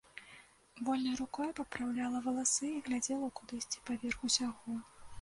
[0.87, 4.81] Вольнай рукою папраўляла валасы і глядзела кудысьці паверх усяго.